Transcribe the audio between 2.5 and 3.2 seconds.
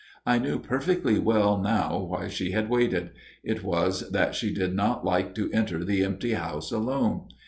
had waited: